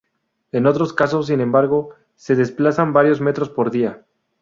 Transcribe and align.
En 0.51 0.65
otros 0.65 0.93
casos, 0.93 1.27
sin 1.27 1.41
embargo, 1.41 1.91
se 2.15 2.35
desplazan 2.35 2.91
varios 2.91 3.21
metros 3.21 3.49
por 3.49 3.69
día. 3.69 4.03